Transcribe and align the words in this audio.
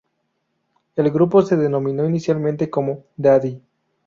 El 0.95 1.11
grupo 1.11 1.43
se 1.43 1.55
denominó 1.57 2.07
inicialmente 2.09 2.71
como 2.71 3.03
Daddy. 3.17 3.61